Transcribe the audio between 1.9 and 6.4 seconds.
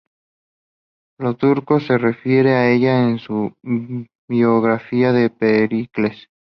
refiere a ella en su biografía de Pericles.